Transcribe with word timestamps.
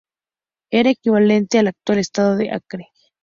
Era 0.71 0.89
equivalente 0.89 1.59
al 1.59 1.67
actual 1.67 1.99
estado 1.99 2.35
de 2.35 2.49
Acre. 2.49 2.87